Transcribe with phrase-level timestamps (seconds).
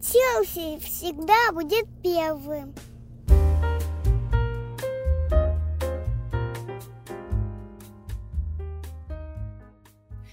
[0.00, 2.74] Челси всегда будет первым.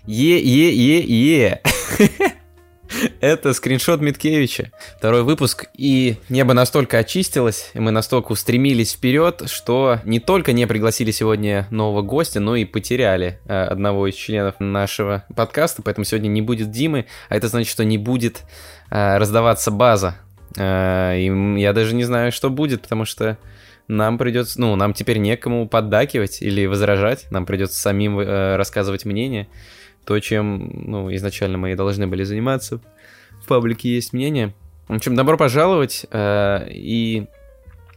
[0.08, 1.62] Е-е-е-е.
[3.26, 4.70] Это скриншот Миткевича.
[5.00, 10.68] Второй выпуск, и небо настолько очистилось, и мы настолько устремились вперед, что не только не
[10.68, 16.28] пригласили сегодня нового гостя, но и потеряли э, одного из членов нашего подкаста, поэтому сегодня
[16.28, 18.44] не будет Димы, а это значит, что не будет
[18.92, 20.18] э, раздаваться база.
[20.56, 23.40] Э, и я даже не знаю, что будет, потому что
[23.88, 29.48] нам придется, ну, нам теперь некому поддакивать или возражать, нам придется самим э, рассказывать мнение
[30.06, 32.80] то, чем ну, изначально мы и должны были заниматься.
[33.46, 34.56] В паблике есть мнение.
[34.88, 36.08] В общем, добро пожаловать.
[36.10, 37.28] Э, и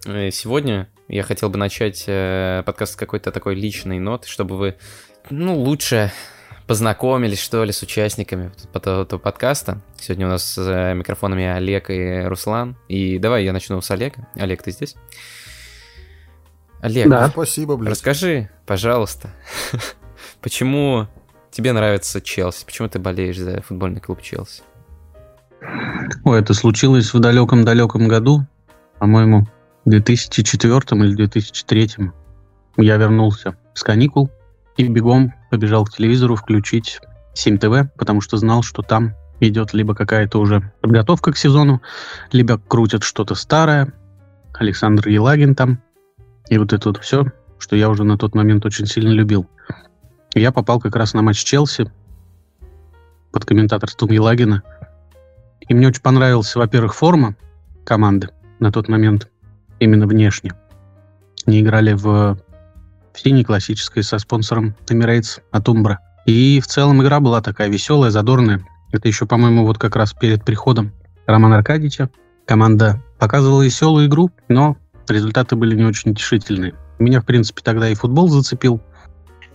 [0.05, 4.77] э, сегодня я хотел бы начать э, подкаст с какой-то такой личной ноты, чтобы вы
[5.30, 6.12] ну, лучше
[6.66, 9.80] познакомились, что ли, с участниками этого подкаста.
[9.98, 12.77] Сегодня у нас с микрофонами Олег и Руслан.
[12.89, 14.28] И давай я начну с Олега.
[14.34, 14.97] Олег, ты здесь?
[16.83, 17.31] Олег, да.
[17.31, 17.92] спасибо, блядь.
[17.92, 19.31] расскажи, пожалуйста,
[20.42, 21.09] почему
[21.50, 22.67] тебе нравится Челси?
[22.67, 24.61] Почему ты болеешь за футбольный клуб Челси?
[26.25, 28.47] Ой, это случилось в далеком-далеком году,
[28.98, 29.47] по-моему,
[29.84, 31.91] в 2004 или 2003.
[32.77, 34.31] Я вернулся с каникул
[34.77, 37.00] и бегом побежал к телевизору включить
[37.34, 41.83] 7 ТВ, потому что знал, что там идет либо какая-то уже подготовка к сезону,
[42.33, 43.93] либо крутят что-то старое.
[44.55, 45.81] Александр Елагин там.
[46.48, 47.27] И вот это вот все,
[47.59, 49.47] что я уже на тот момент очень сильно любил.
[50.34, 51.91] Я попал как раз на матч Челси
[53.31, 54.62] под комментаторством Елагина.
[55.69, 57.36] И мне очень понравилась, во-первых, форма
[57.84, 59.28] команды на тот момент,
[59.78, 60.52] именно внешне.
[61.47, 62.38] Они играли в,
[63.12, 66.00] в синей классической со спонсором Emirates от Умбра.
[66.27, 68.62] И в целом игра была такая веселая, задорная.
[68.92, 70.92] Это еще, по-моему, вот как раз перед приходом
[71.27, 72.10] Романа Аркадьевича.
[72.47, 74.77] Команда показывала веселую игру, но
[75.08, 76.75] результаты были не очень утешительные.
[76.98, 78.80] Меня, в принципе, тогда и футбол зацепил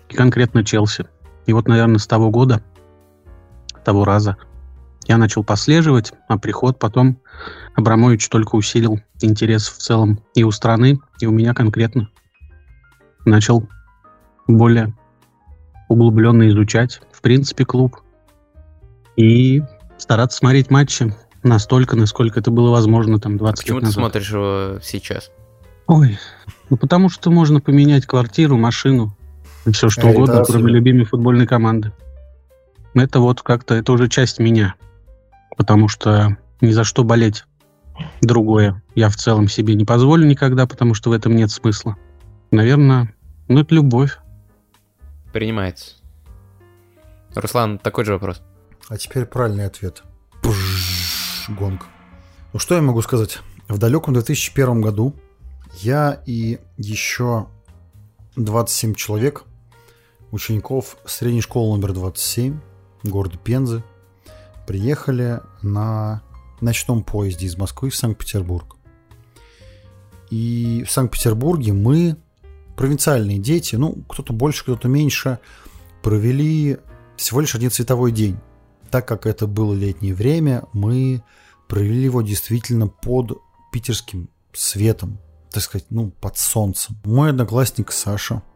[0.09, 1.05] и конкретно Челси.
[1.45, 2.63] И вот, наверное, с того года,
[3.83, 4.38] того раза,
[5.07, 7.17] я начал послеживать, а приход потом
[7.75, 12.09] Абрамович только усилил интерес в целом и у страны, и у меня конкретно.
[13.25, 13.67] Начал
[14.47, 14.93] более
[15.89, 17.97] углубленно изучать, в принципе, клуб.
[19.15, 19.61] И
[19.97, 23.95] стараться смотреть матчи настолько, насколько это было возможно там 20 а почему лет назад.
[23.95, 25.31] ты смотришь его сейчас?
[25.87, 26.17] Ой,
[26.69, 29.15] ну потому что можно поменять квартиру, машину,
[29.71, 31.91] все что угодно, кроме любимой футбольной команды.
[32.93, 34.75] Это вот как-то, это уже часть меня.
[35.57, 37.45] Потому что ни за что болеть
[38.21, 41.95] другое я в целом себе не позволю никогда, потому что в этом нет смысла.
[42.51, 43.13] Наверное,
[43.47, 44.17] ну это любовь.
[45.31, 45.95] Принимается.
[47.35, 48.41] Руслан, такой же вопрос.
[48.89, 50.03] А теперь правильный ответ.
[50.41, 51.87] Пуш, гонг.
[52.51, 53.39] Ну что я могу сказать?
[53.67, 55.15] В далеком 2001 году
[55.81, 57.47] я и еще
[58.35, 59.43] 27 человек
[60.31, 62.59] учеников средней школы номер 27
[63.03, 63.83] города Пензы
[64.66, 66.22] приехали на
[66.62, 68.75] ночном поезде из Москвы в Санкт-Петербург.
[70.29, 72.18] И в Санкт-Петербурге мы,
[72.75, 75.40] провинциальные дети, ну, кто-то больше, кто-то меньше,
[76.01, 76.78] провели
[77.18, 78.38] всего лишь один световой день.
[78.90, 81.24] Так как это было летнее время, мы
[81.68, 83.40] провели его действительно под
[83.72, 85.19] питерским светом,
[85.51, 86.97] так сказать, ну, под солнцем.
[87.03, 88.44] Мой одноклассник Саша–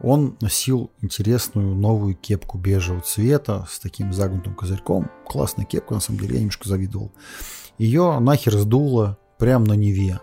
[0.00, 5.10] он носил интересную новую кепку бежевого цвета с таким загнутым козырьком.
[5.26, 7.12] Классная кепка, на самом деле, я немножко завидовал.
[7.78, 10.20] Ее нахер сдуло прямо на Неве.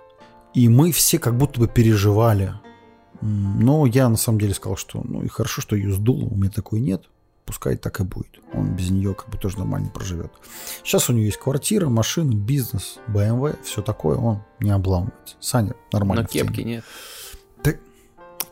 [0.54, 2.54] И мы все как будто бы переживали.
[3.22, 6.52] Но я на самом деле сказал, что ну и хорошо, что ее сдуло, у меня
[6.52, 7.06] такой нет.
[7.46, 8.40] Пускай так и будет.
[8.54, 10.32] Он без нее как бы тоже нормально проживет.
[10.84, 15.36] Сейчас у него есть квартира, машина, бизнес, BMW, все такое, он не обламывается.
[15.40, 16.24] Саня нормально.
[16.24, 16.86] Но кепки нет.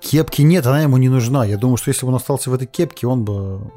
[0.02, 1.46] Кепки нет, она ему не нужна.
[1.46, 3.72] Я думаю, что если бы он остался в этой кепке, он бы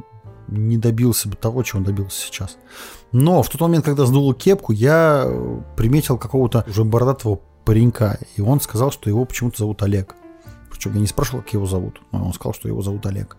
[0.48, 2.56] не добился бы того, чего он добился сейчас.
[3.12, 5.28] Но в тот момент, когда сдул кепку, я
[5.76, 10.14] приметил какого-то уже бородатого паренька, и он сказал, что его почему-то зовут Олег.
[10.70, 13.36] Причем я не спрашивал, как его зовут, но он сказал, что его зовут Олег.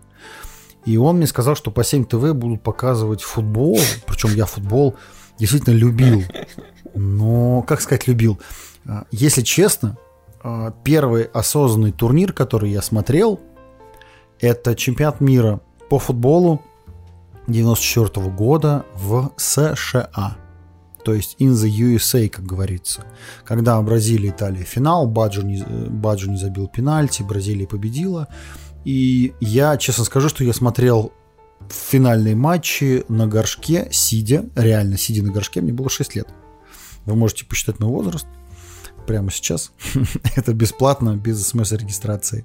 [0.84, 4.96] И он мне сказал, что по 7 ТВ будут показывать футбол, причем я футбол
[5.38, 6.22] действительно любил.
[6.94, 8.38] Но, как сказать, любил?
[8.86, 9.98] А, если честно,
[10.84, 13.40] первый осознанный турнир, который я смотрел,
[14.40, 16.62] это чемпионат мира по футболу
[17.46, 20.36] 94 года в США.
[21.04, 23.04] То есть in the USA, как говорится.
[23.44, 28.26] Когда Бразилия и Италия финал, Баджо не, Баджо не забил пенальти, Бразилия победила.
[28.84, 31.12] И я, честно скажу, что я смотрел
[31.68, 36.28] финальные матчи на горшке, сидя, реально сидя на горшке, мне было 6 лет.
[37.04, 38.26] Вы можете посчитать мой возраст
[39.06, 39.72] прямо сейчас.
[40.36, 42.44] Это бесплатно, без смс-регистрации.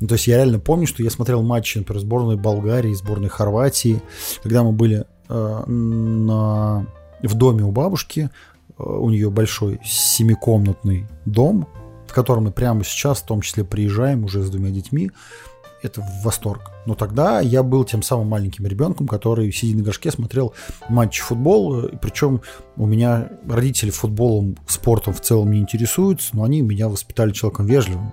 [0.00, 4.02] Ну, то есть я реально помню, что я смотрел матчи, например, сборной Болгарии, сборной Хорватии,
[4.42, 6.86] когда мы были э, на,
[7.22, 8.30] в доме у бабушки,
[8.78, 11.68] э, у нее большой семикомнатный дом,
[12.06, 15.10] в котором мы прямо сейчас, в том числе, приезжаем уже с двумя детьми,
[15.82, 16.72] это восторг.
[16.86, 20.54] Но тогда я был тем самым маленьким ребенком, который, сидя на горшке, смотрел
[20.88, 21.88] матч футбол.
[22.00, 22.40] Причем
[22.76, 28.12] у меня родители футболом, спортом в целом не интересуются, но они меня воспитали человеком вежливым.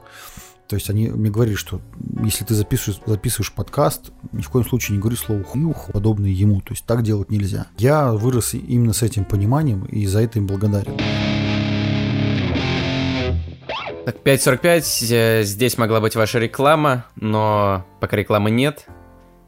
[0.68, 1.80] То есть они мне говорили, что
[2.24, 6.62] если ты записываешь, записываешь подкаст, ни в коем случае не говори слово хуюх, подобное ему.
[6.62, 7.68] То есть так делать нельзя.
[7.78, 10.98] Я вырос именно с этим пониманием и за это им благодарен.
[14.06, 18.86] Так, 5.45, э, здесь могла быть ваша реклама, но пока рекламы нет,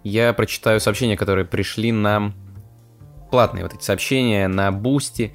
[0.03, 2.33] я прочитаю сообщения, которые пришли нам,
[3.29, 5.31] платные вот эти сообщения на Boosty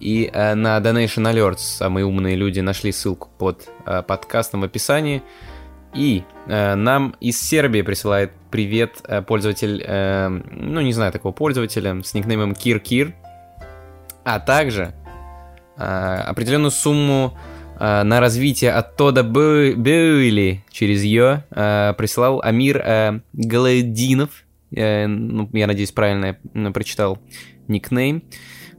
[0.00, 1.58] и э, на Donation Alerts.
[1.58, 5.22] Самые умные люди нашли ссылку под э, подкастом в описании.
[5.94, 12.02] И э, нам из Сербии присылает привет э, пользователь, э, ну не знаю такого пользователя,
[12.02, 13.14] с никнеймом Кир Кир,
[14.24, 14.92] а также
[15.76, 17.38] э, определенную сумму
[17.78, 24.30] на развитие от Тода Бюйли через ее э, прислал Амир э, Галадинов.
[24.70, 27.18] Ну, я надеюсь, правильно я прочитал
[27.68, 28.24] никнейм.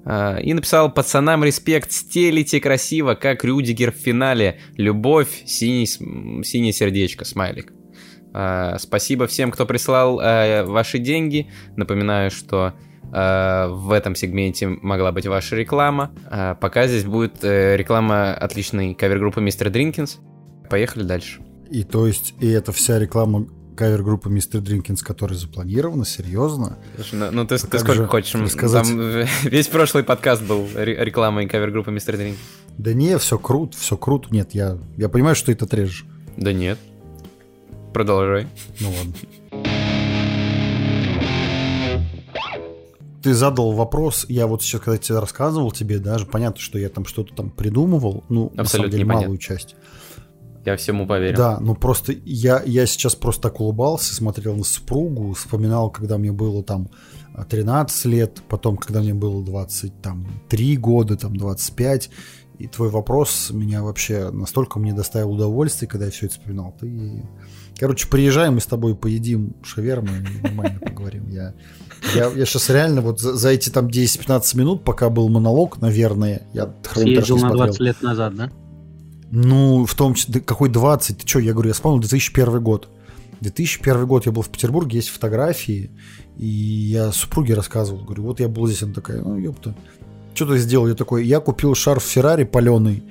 [0.05, 4.59] И написал «Пацанам респект, стелите красиво, как Рюдигер в финале.
[4.75, 7.73] Любовь, синий, синее сердечко, смайлик».
[8.79, 11.47] Спасибо всем, кто прислал ваши деньги.
[11.75, 16.11] Напоминаю, что Э, в этом сегменте могла быть ваша реклама.
[16.29, 20.17] Э, пока здесь будет э, реклама отличной кавер-группы Мистер Дринкинс.
[20.69, 21.41] Поехали дальше.
[21.69, 26.77] И то есть, и это вся реклама кавер-группы Мистер Дринкинс, которая запланирована, серьезно.
[26.95, 28.51] Слушай, ну, ну ты, ты сколько хочешь?
[28.51, 28.87] Сказать...
[28.87, 28.99] Там
[29.43, 32.39] весь прошлый подкаст был рекламой кавер-группы Мистер Дринкинс.
[32.77, 34.27] Да не, все круто, все круто.
[34.31, 36.05] Нет, я, я понимаю, что это отрежешь.
[36.35, 36.77] Да нет.
[37.93, 38.47] Продолжай.
[38.79, 39.66] Ну ладно.
[43.27, 47.03] Ты задал вопрос, я вот сейчас, когда тебе рассказывал тебе, даже понятно, что я там
[47.03, 49.25] что-то там придумывал, ну, Абсолютно на самом деле, непонятно.
[49.25, 49.75] малую часть.
[50.63, 51.35] Я всему поверил.
[51.35, 56.31] Да, ну просто я, я сейчас просто так улыбался, смотрел на супругу, вспоминал, когда мне
[56.31, 56.89] было там
[57.49, 62.09] 13 лет, потом, когда мне было 23 года, там 25,
[62.59, 66.73] и твой вопрос меня вообще настолько мне доставил удовольствие, когда я все это вспоминал.
[66.79, 67.25] Ты...
[67.77, 71.27] Короче, приезжаем, мы с тобой поедим шаверму и нормально поговорим.
[71.27, 71.53] Я
[72.15, 76.47] я, я сейчас реально вот за, за эти там 10-15 минут, пока был монолог, наверное,
[76.53, 78.51] я Съездил на 20 лет назад, да?
[79.31, 81.17] Ну, в том числе, какой 20?
[81.17, 82.89] Ты что, я говорю, я вспомнил 2001 год.
[83.41, 85.91] 2001 год я был в Петербурге, есть фотографии,
[86.37, 89.75] и я супруге рассказывал, говорю, вот я был здесь, она такая, ну, ёпта,
[90.33, 90.87] что ты сделал?
[90.87, 93.03] Я такой, я купил шарф Феррари паленый,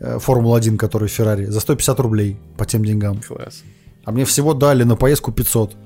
[0.00, 3.20] э, Формула-1, который Феррари, за 150 рублей по тем деньгам.
[3.20, 3.62] Класс.
[4.04, 5.76] А мне всего дали на поездку 500.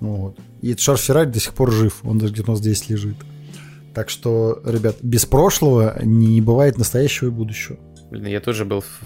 [0.00, 0.38] Вот.
[0.62, 3.16] И шар Феррари до сих пор жив, он даже где-то у нас здесь лежит.
[3.94, 7.78] Так что, ребят, без прошлого не бывает настоящего и будущего.
[8.10, 9.00] Блин, я тоже был в,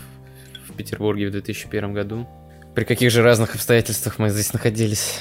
[0.68, 2.28] в Петербурге в 2001 году.
[2.74, 5.18] При каких же разных обстоятельствах мы здесь находились?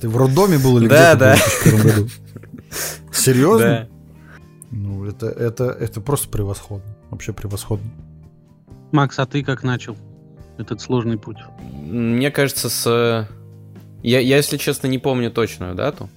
[0.00, 1.36] Ты в роддоме был или да, где да.
[1.36, 2.08] в 2001 году?
[3.12, 3.66] Серьезно?
[3.66, 3.88] Да.
[4.70, 6.96] Ну, это, это, это просто превосходно.
[7.10, 7.90] Вообще превосходно.
[8.92, 9.96] Макс, а ты как начал
[10.58, 11.38] этот сложный путь?
[11.72, 13.28] Мне кажется, с
[14.02, 16.08] я, я, если честно, не помню точную дату,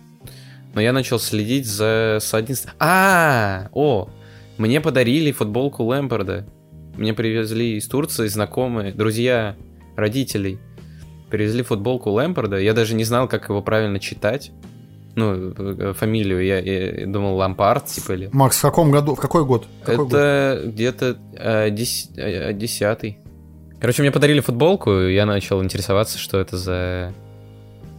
[0.74, 2.70] но я начал следить за с 11...
[2.80, 4.10] А, о,
[4.58, 6.46] мне подарили футболку Лэмпорда.
[6.98, 9.56] Мне привезли из Турции знакомые, друзья,
[9.96, 10.60] родителей.
[11.30, 12.58] Привезли футболку Лэмпорда.
[12.58, 14.52] Я даже не знал, как его правильно читать.
[15.16, 16.44] Ну, э, фамилию.
[16.44, 18.30] Я, я думал Лампард, типа или...
[18.32, 19.16] Макс, в каком году?
[19.16, 19.68] В какой год?
[19.84, 22.10] Какой Это где-то э, дес...
[22.16, 23.20] э, десятый.
[23.80, 27.13] Короче, мне подарили футболку, и я начал интересоваться, что это за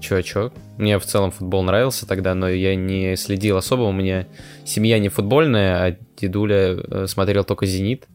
[0.05, 0.53] чувачок.
[0.79, 3.83] Мне в целом футбол нравился тогда, но я не следил особо.
[3.83, 4.27] У меня
[4.65, 8.07] семья не футбольная, а дедуля э, смотрел только «Зенит».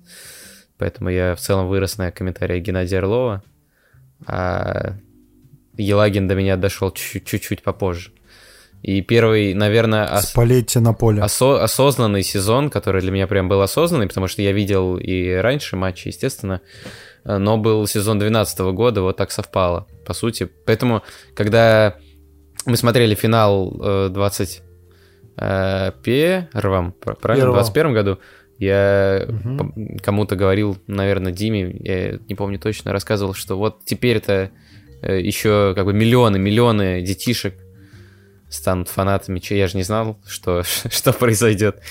[0.78, 3.44] Поэтому я в целом вырос на комментариях Геннадия Орлова.
[4.26, 4.94] А
[5.78, 8.12] Елагин до меня дошел чуть-чуть попозже.
[8.82, 10.06] И первый, наверное...
[10.06, 10.32] Ос...
[10.80, 11.22] на поле.
[11.22, 15.76] Осо- осознанный сезон, который для меня прям был осознанный, потому что я видел и раньше
[15.76, 16.62] матчи, естественно,
[17.24, 20.50] но был сезон 2012 года, вот так совпало, по сути.
[20.66, 21.04] Поэтому,
[21.36, 21.96] когда
[22.66, 24.62] мы смотрели финал 20
[25.38, 28.20] э, первом, правильно, в 21 году,
[28.60, 29.74] я угу.
[30.04, 34.52] кому-то говорил, наверное, Диме, я не помню точно, рассказывал, что вот теперь-то
[35.02, 37.56] э, еще как бы миллионы, миллионы детишек
[38.50, 39.42] станут фанатами.
[39.54, 41.82] Я же не знал, что, что произойдет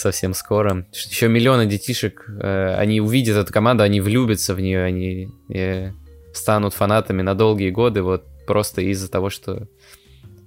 [0.00, 0.86] совсем скоро.
[0.92, 5.92] Еще миллионы детишек, э, они увидят эту команду, они влюбятся в нее, они э,
[6.32, 9.68] станут фанатами на долгие годы, вот просто из-за того, что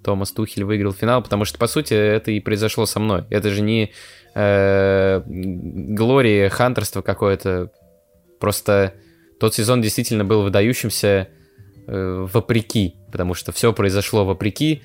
[0.04, 3.24] Томас Тухель выиграл финал, потому что, по сути, это и произошло со мной.
[3.30, 3.92] Это же не
[4.36, 5.22] э,
[6.50, 7.72] хантерство какое-то.
[8.40, 8.94] Просто
[9.40, 11.30] тот сезон действительно был выдающимся
[11.88, 14.82] э, вопреки, потому что все произошло вопреки,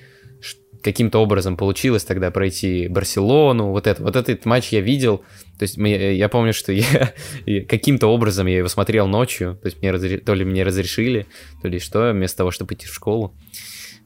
[0.83, 5.19] каким-то образом получилось тогда пройти Барселону, вот это, вот этот матч я видел,
[5.59, 7.13] то есть мне, я помню, что я
[7.69, 11.27] каким-то образом я его смотрел ночью, то есть мне разре, то ли мне разрешили,
[11.63, 13.35] то ли что, вместо того, чтобы идти в школу,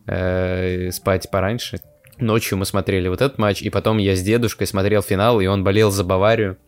[0.06, 1.80] э, спать пораньше.
[2.18, 5.64] Ночью мы смотрели вот этот матч, и потом я с дедушкой смотрел финал, и он
[5.64, 6.58] болел за Баварию,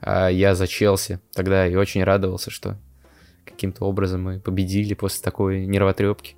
[0.00, 1.20] а я за Челси.
[1.32, 2.78] Тогда и очень радовался, что
[3.44, 6.34] каким-то образом мы победили после такой нервотрепки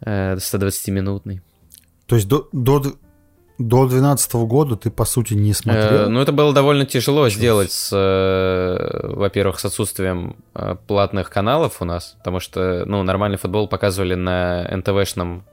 [0.00, 1.42] э, 120-минутной.
[2.10, 2.82] То есть до, до,
[3.58, 5.84] до 12 года ты, по сути, не смотрел?
[5.84, 7.38] Э, ну, это было довольно тяжело Сейчас.
[7.38, 13.38] сделать, с, э, во-первых, с отсутствием э, платных каналов у нас, потому что, ну, нормальный
[13.38, 15.44] футбол показывали на НТВшном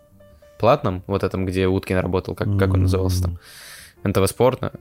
[0.57, 3.39] платном, вот этом, где Уткин работал, как, как он назывался там,
[4.03, 4.73] НТВ Спорт.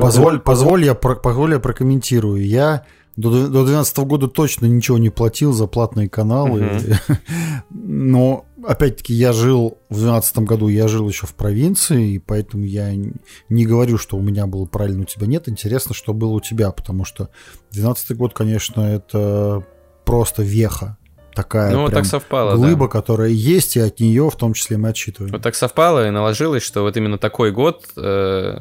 [0.00, 2.46] Позволь, позволь, я, позволь я прокомментирую.
[2.46, 2.84] Я
[3.16, 6.60] до 2012 года точно ничего не платил за платные каналы.
[6.60, 7.16] Uh-huh.
[7.70, 12.92] Но, опять-таки, я жил в 2012 году, я жил еще в провинции, и поэтому я
[13.48, 15.48] не говорю, что у меня было правильно, у тебя нет.
[15.48, 17.30] Интересно, что было у тебя, потому что
[17.70, 19.64] 2012 год, конечно, это
[20.04, 20.98] просто веха
[21.34, 22.92] такая ну, вот так совпало, глыба, да.
[22.92, 25.32] которая есть, и от нее в том числе мы отчитываем.
[25.32, 28.60] Вот так совпало и наложилось, что вот именно такой год э,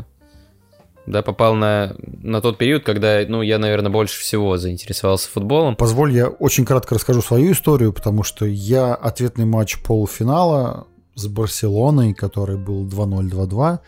[1.05, 5.75] да, попал на, на тот период, когда, ну, я, наверное, больше всего заинтересовался футболом.
[5.75, 12.13] Позволь, я очень кратко расскажу свою историю, потому что я ответный матч полуфинала с Барселоной,
[12.13, 13.79] который был 2-0, 2-2,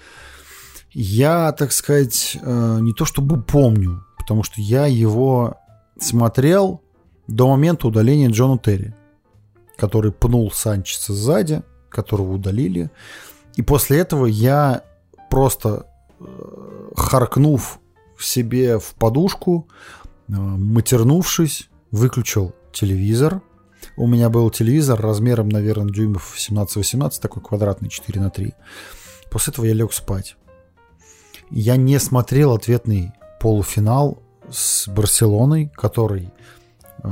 [0.94, 5.56] я, так сказать, э, не то чтобы помню, потому что я его
[6.00, 6.82] смотрел
[7.28, 8.96] до момента удаления Джона Терри,
[9.76, 12.90] который пнул Санчеса сзади, которого удалили.
[13.56, 14.84] И после этого я
[15.30, 15.88] просто
[16.96, 17.80] харкнув
[18.20, 19.68] себе в подушку,
[20.28, 23.42] э, матернувшись, выключил телевизор.
[23.96, 28.54] У меня был телевизор размером, наверное, дюймов 17-18, такой квадратный 4 на 3.
[29.32, 30.36] После этого я лег спать.
[31.50, 36.32] Я не смотрел ответный полуфинал с Барселоной, который
[37.04, 37.10] э,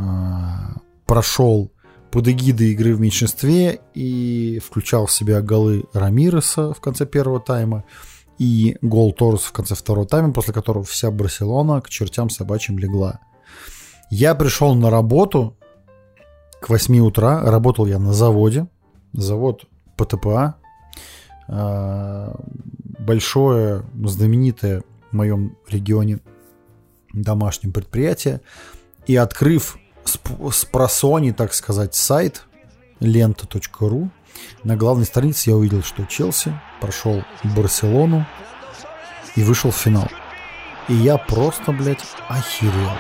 [1.06, 1.72] прошел
[2.12, 7.84] под эгидой игры в меньшинстве и включал в себя голы Рамиреса в конце первого тайма
[8.38, 13.20] и гол Торус в конце второго тайма, после которого вся Барселона к чертям собачьим легла.
[14.10, 15.58] Я пришел на работу
[16.62, 18.68] к 8 утра, работал я на заводе,
[19.14, 19.66] завод
[19.98, 20.56] ПТПА,
[21.48, 22.36] а,
[23.00, 26.20] большое, знаменитое в моем регионе
[27.14, 28.42] домашнее предприятие,
[29.06, 32.44] и открыв с просони, так сказать, сайт
[33.00, 34.10] лента.ру,
[34.64, 38.26] на главной странице я увидел, что Челси прошел Барселону
[39.36, 40.10] и вышел в финал.
[40.88, 42.92] И я просто, блядь, охерел.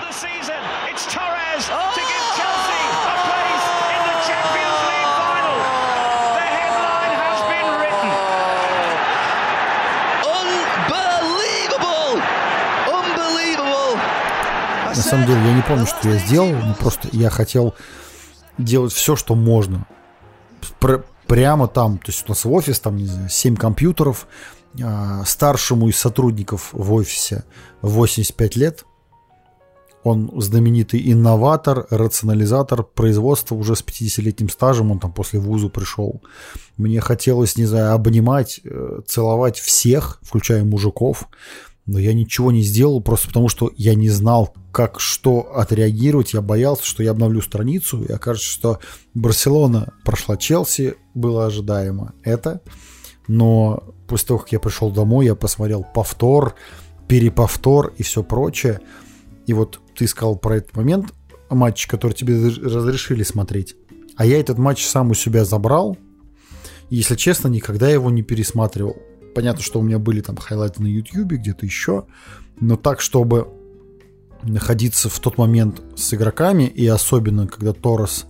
[14.87, 17.75] На самом деле, я не помню, что я сделал, но просто я хотел
[18.57, 19.85] делать все, что можно
[21.27, 24.27] прямо там, то есть у нас в офис, там, не знаю, 7 компьютеров,
[24.83, 27.43] а, старшему из сотрудников в офисе
[27.81, 28.85] 85 лет,
[30.03, 36.21] он знаменитый инноватор, рационализатор производства уже с 50-летним стажем, он там после вузу пришел.
[36.77, 41.27] Мне хотелось, не знаю, обнимать, э, целовать всех, включая мужиков,
[41.85, 46.33] но я ничего не сделал просто потому, что я не знал, как что отреагировать.
[46.33, 48.79] Я боялся, что я обновлю страницу и окажется, что
[49.13, 52.61] Барселона прошла Челси, было ожидаемо это.
[53.27, 56.55] Но после того, как я пришел домой, я посмотрел повтор,
[57.07, 58.81] переповтор и все прочее.
[59.45, 61.13] И вот ты сказал про этот момент,
[61.49, 63.75] матч, который тебе разрешили смотреть.
[64.15, 65.97] А я этот матч сам у себя забрал.
[66.89, 68.97] И, если честно, никогда его не пересматривал.
[69.35, 72.05] Понятно, что у меня были там хайлайты на YouTube, где-то еще.
[72.61, 73.49] Но так, чтобы
[74.43, 78.27] находиться в тот момент с игроками, и особенно, когда Торрес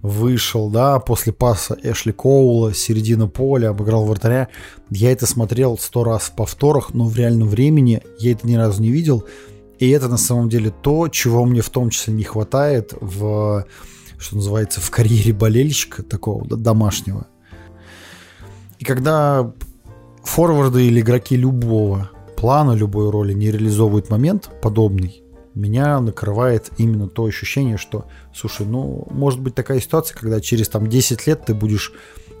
[0.00, 4.46] вышел, да, после паса Эшли Коула, середина поля, обыграл вратаря.
[4.90, 8.80] Я это смотрел сто раз в повторах, но в реальном времени я это ни разу
[8.80, 9.24] не видел.
[9.80, 13.66] И это на самом деле то, чего мне в том числе не хватает в,
[14.18, 17.26] что называется, в карьере болельщика такого домашнего.
[18.78, 19.52] И когда
[20.28, 25.22] форварды или игроки любого плана, любой роли не реализовывает момент подобный,
[25.54, 28.04] меня накрывает именно то ощущение, что,
[28.34, 31.92] слушай, ну, может быть такая ситуация, когда через там 10 лет ты будешь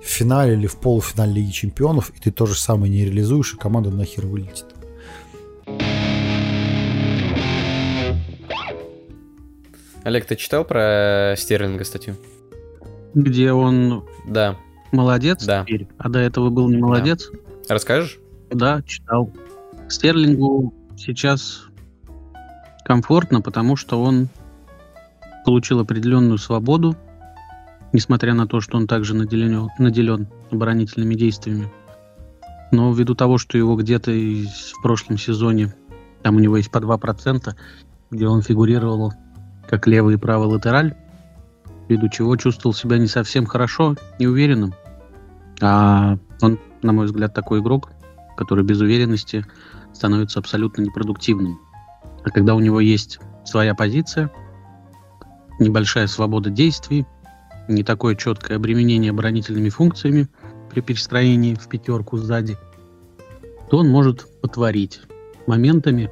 [0.02, 3.56] в финале или в полуфинале Лиги Чемпионов, и ты то же самое не реализуешь, и
[3.56, 4.66] команда нахер вылетит.
[10.04, 12.16] Олег, ты читал про Стерлинга статью?
[13.14, 14.56] Где он Да.
[14.92, 15.64] молодец Да.
[15.64, 17.30] теперь, а до этого был не молодец?
[17.68, 18.18] Расскажешь?
[18.50, 19.30] Да, читал.
[19.88, 21.64] Стерлингу сейчас
[22.84, 24.28] комфортно, потому что он
[25.44, 26.96] получил определенную свободу,
[27.92, 31.70] несмотря на то, что он также наделен, наделен оборонительными действиями.
[32.72, 35.74] Но ввиду того, что его где-то в прошлом сезоне,
[36.22, 37.54] там у него есть по 2%,
[38.10, 39.12] где он фигурировал
[39.68, 40.94] как левый и правый латераль,
[41.88, 44.74] ввиду чего чувствовал себя не совсем хорошо, неуверенным.
[45.60, 47.90] А он, на мой взгляд, такой игрок,
[48.36, 49.44] который без уверенности
[49.92, 51.58] становится абсолютно непродуктивным.
[52.24, 54.30] А когда у него есть своя позиция,
[55.58, 57.06] небольшая свобода действий,
[57.68, 60.28] не такое четкое обременение оборонительными функциями
[60.70, 62.56] при перестроении в пятерку сзади,
[63.70, 65.00] то он может потворить
[65.46, 66.10] моментами.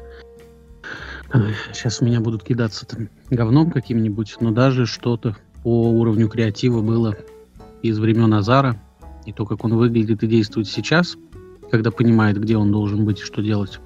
[1.72, 7.16] Сейчас у меня будут кидаться там говном каким-нибудь, но даже что-то по уровню креатива было
[7.82, 8.80] из времен Азара,
[9.26, 11.16] и то, как он выглядит и действует сейчас,
[11.70, 13.80] когда понимает, где он должен быть и что делать,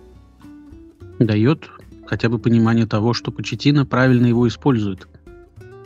[1.18, 1.68] дает
[2.06, 5.08] хотя бы понимание того, что Почетина правильно его использует.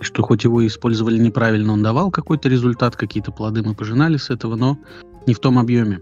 [0.01, 4.17] И что хоть его и использовали неправильно, он давал какой-то результат, какие-то плоды мы пожинали
[4.17, 4.79] с этого, но
[5.27, 6.01] не в том объеме.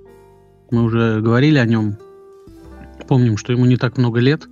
[0.71, 1.99] Мы уже говорили о нем,
[3.07, 4.49] помним, что ему не так много лет,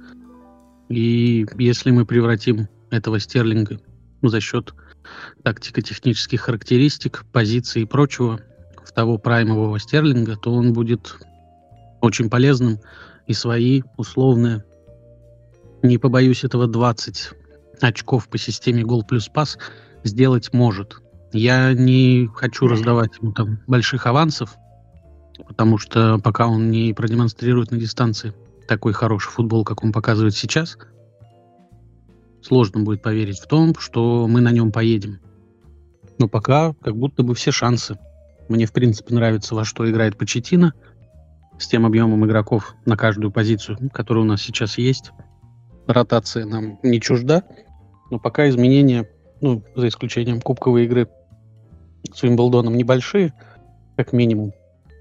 [0.88, 3.80] и если мы превратим этого Стерлинга
[4.22, 4.74] за счет
[5.42, 8.40] тактико-технических характеристик, позиций и прочего
[8.90, 11.16] в того праймового Стерлинга, то он будет
[12.00, 12.80] очень полезным
[13.28, 14.64] и свои условные,
[15.82, 17.30] не побоюсь этого, 20
[17.80, 19.58] очков по системе гол плюс пас
[20.02, 21.00] сделать может.
[21.32, 24.56] Я не хочу раздавать ему там больших авансов,
[25.46, 28.34] потому что пока он не продемонстрирует на дистанции
[28.66, 30.76] такой хороший футбол, как он показывает сейчас,
[32.42, 35.20] сложно будет поверить в том, что мы на нем поедем.
[36.18, 37.96] Но пока как будто бы все шансы.
[38.50, 40.74] Мне, в принципе, нравится, во что играет Почетина,
[41.56, 45.12] с тем объемом игроков на каждую позицию, которая у нас сейчас есть.
[45.86, 47.44] Ротация нам не чужда,
[48.10, 49.08] но пока изменения,
[49.40, 51.06] ну, за исключением кубковой игры
[52.12, 53.32] с Уимблдоном, небольшие,
[53.96, 54.52] как минимум.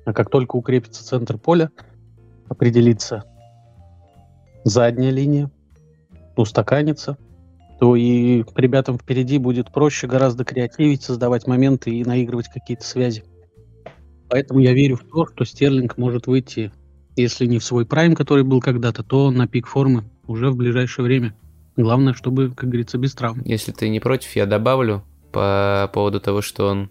[0.05, 1.71] А как только укрепится центр поля,
[2.49, 3.23] определится
[4.63, 5.49] задняя линия,
[6.35, 7.17] устаканится,
[7.79, 13.23] то и ребятам впереди будет проще гораздо креативить, создавать моменты и наигрывать какие-то связи.
[14.29, 16.71] Поэтому я верю в то, что Стерлинг может выйти,
[17.15, 21.05] если не в свой прайм, который был когда-то, то на пик формы уже в ближайшее
[21.05, 21.35] время.
[21.75, 23.41] Главное, чтобы, как говорится, без травм.
[23.45, 26.89] Если ты не против, я добавлю по поводу того, что он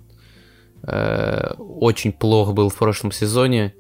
[0.83, 3.75] э, очень плох был в прошлом сезоне,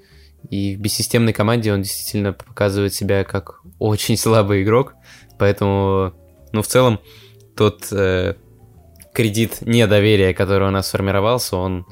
[0.50, 4.94] и в бессистемной команде он действительно показывает себя как очень слабый игрок,
[5.38, 6.12] поэтому,
[6.52, 7.00] ну, в целом,
[7.56, 8.34] тот э,
[9.12, 11.86] кредит недоверия, который у нас сформировался, он,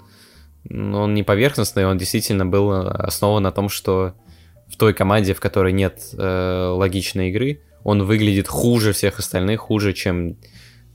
[0.71, 4.15] он не поверхностный, он действительно был основан на том, что
[4.69, 9.93] в той команде, в которой нет э, логичной игры, он выглядит хуже всех остальных, хуже,
[9.93, 10.37] чем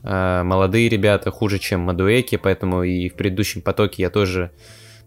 [0.02, 4.52] э, молодые ребята, хуже, чем Мадуэки, поэтому и в предыдущем потоке я тоже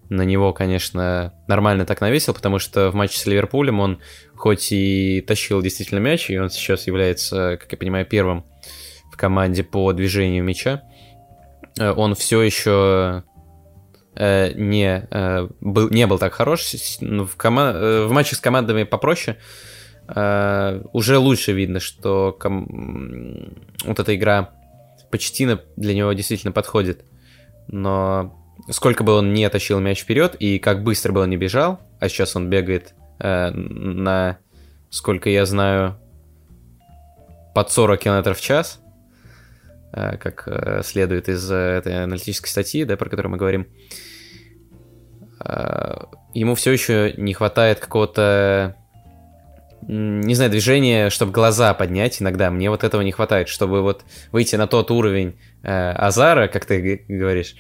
[0.10, 3.99] на него, конечно, нормально так навесил, потому что в матче с Ливерпулем он
[4.36, 8.45] хоть и тащил действительно мяч, и он сейчас является, как я понимаю, первым
[9.12, 10.84] в команде по движению мяча,
[11.80, 13.34] э, он все еще э,
[14.56, 16.73] не, э, был, не был так хорош.
[17.01, 19.38] В, кома- э, в матче с командами попроще
[20.08, 24.51] э, уже лучше видно, что ком- вот эта игра
[25.12, 27.06] почти для него действительно подходит.
[27.67, 28.36] Но
[28.69, 32.10] сколько бы он не тащил мяч вперед и как быстро бы он не бежал, а
[32.10, 34.38] сейчас он бегает э, на,
[34.89, 35.97] сколько я знаю,
[37.54, 38.84] под 40 км в час, э,
[39.95, 43.67] как э, следует из э, этой аналитической статьи, да, про которую мы говорим,
[45.39, 45.95] э,
[46.34, 48.75] ему все еще не хватает какого-то
[49.88, 52.49] не знаю, движения, чтобы глаза поднять иногда.
[52.49, 57.05] Мне вот этого не хватает, чтобы вот выйти на тот уровень э, Азара, как ты
[57.08, 57.55] говоришь.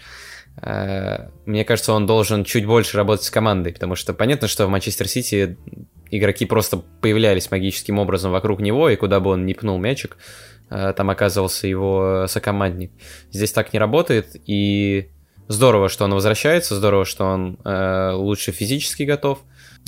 [0.61, 4.69] Э, мне кажется, он должен чуть больше работать с командой, потому что понятно, что в
[4.69, 5.57] Манчестер Сити
[6.09, 10.54] игроки просто появлялись магическим образом вокруг него, и куда бы он ни пнул мячик, э,
[10.69, 12.91] там оказывался его сокомандник.
[13.31, 15.09] Здесь так не работает, и
[15.47, 19.39] здорово, что он возвращается, здорово, что он э, лучше физически готов.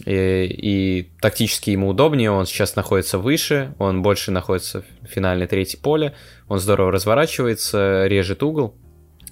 [0.06, 5.80] И, и тактически ему удобнее, он сейчас находится выше, он больше находится в финальной третьей
[5.80, 6.13] поле,
[6.48, 8.76] он здорово разворачивается, режет угол,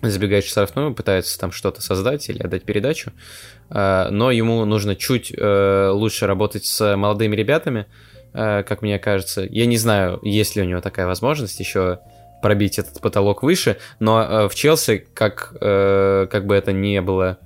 [0.02, 3.12] забегает в штрафную, пытается там что-то создать или отдать передачу,
[3.70, 9.42] а, но ему нужно чуть э, лучше работать с молодыми ребятами, э, как мне кажется.
[9.50, 12.00] Я не знаю, есть ли у него такая возможность еще
[12.42, 17.40] пробить этот потолок выше, но э, в Челси, как, как бы это ни было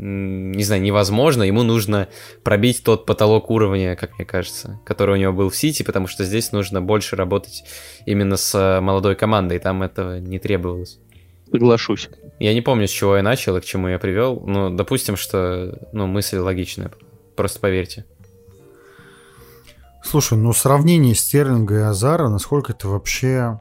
[0.00, 2.08] не знаю, невозможно, ему нужно
[2.44, 6.24] пробить тот потолок уровня, как мне кажется, который у него был в Сити, потому что
[6.24, 7.64] здесь нужно больше работать
[8.06, 10.98] именно с молодой командой, там этого не требовалось.
[11.50, 12.08] Соглашусь.
[12.38, 15.76] Я не помню, с чего я начал и к чему я привел, но допустим, что
[15.92, 16.92] ну, мысль логичная,
[17.34, 18.04] просто поверьте.
[20.10, 23.58] Слушай, ну сравнение Стерлинга и Азара, насколько это вообще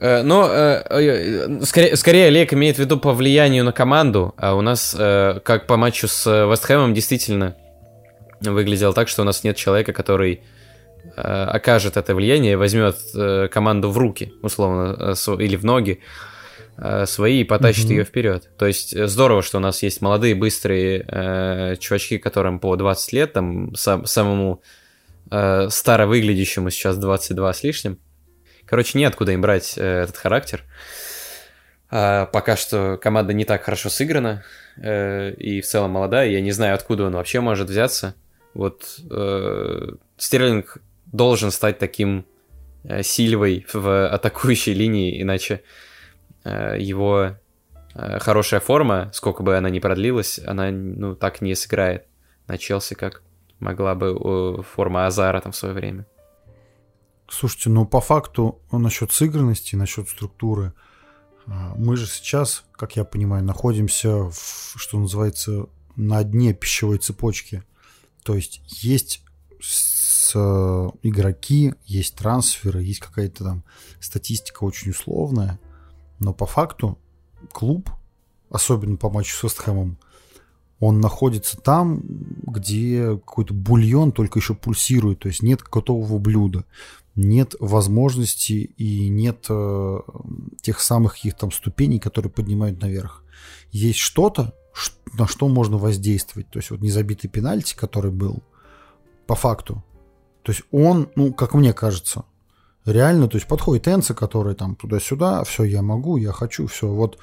[0.00, 4.54] Э, но э, э, скорее, скорее Олег имеет в виду по влиянию на команду, а
[4.54, 7.56] у нас, как по матчу с Вестхэмом, действительно
[8.40, 10.42] выглядело так, что у нас нет человека, который
[11.16, 12.96] окажет это влияние, возьмет
[13.50, 16.00] команду в руки, условно, или в ноги
[17.04, 17.94] свои и потащит mm-hmm.
[17.94, 18.50] ее вперед.
[18.58, 23.32] То есть здорово, что у нас есть молодые, быстрые э, чувачки, которым по 20 лет,
[23.32, 24.60] там сам, самому
[25.34, 27.98] э, старо выглядящему сейчас 22 с лишним.
[28.66, 30.62] Короче, неоткуда им брать э, этот характер.
[31.90, 34.44] А, пока что команда не так хорошо сыграна
[34.76, 36.28] э, и в целом молодая.
[36.28, 38.14] Я не знаю, откуда он вообще может взяться.
[38.54, 42.26] Вот э, Стерлинг должен стать таким
[42.84, 45.62] э, Сильвой в атакующей линии, иначе
[46.44, 47.36] э, его
[47.94, 52.06] э, хорошая форма, сколько бы она ни продлилась, она ну так не сыграет
[52.46, 53.22] на Челси, как
[53.58, 56.06] могла бы форма Азара там в свое время.
[57.28, 60.74] Слушайте, ну по факту насчет сыгранности, насчет структуры,
[61.46, 67.62] а, мы же сейчас, как я понимаю, находимся, в, что называется, на дне пищевой цепочки.
[68.22, 69.22] То есть есть
[69.60, 70.34] с,
[71.02, 73.64] игроки, есть трансферы, есть какая-то там
[74.00, 75.58] статистика очень условная,
[76.18, 76.98] но по факту
[77.52, 77.90] клуб,
[78.50, 79.98] особенно по матчу с Вестхэмом,
[80.80, 82.02] он находится там,
[82.42, 86.64] где какой-то бульон только еще пульсирует, то есть нет готового блюда
[87.16, 89.98] нет возможности и нет э,
[90.60, 93.22] тех самых каких там ступеней, которые поднимают наверх.
[93.70, 94.54] Есть что-то,
[95.12, 96.50] на что можно воздействовать.
[96.50, 98.42] То есть вот незабитый пенальти, который был,
[99.26, 99.84] по факту.
[100.42, 102.24] То есть он, ну, как мне кажется,
[102.84, 107.18] реально, то есть подходит Энца, который там туда-сюда, все, я могу, я хочу, все, вот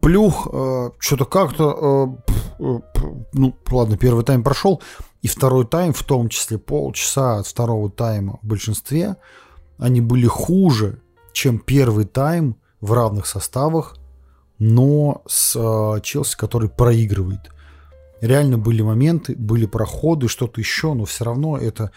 [0.00, 2.18] плюх, э, что-то как-то,
[2.58, 2.80] э, э,
[3.32, 4.82] ну, ладно, первый тайм прошел,
[5.22, 9.16] и второй тайм, в том числе полчаса от второго тайма в большинстве,
[9.78, 11.00] они были хуже,
[11.32, 13.96] чем первый тайм в равных составах,
[14.58, 17.50] но с э, Челси, который проигрывает.
[18.20, 21.90] Реально были моменты, были проходы, что-то еще, но все равно это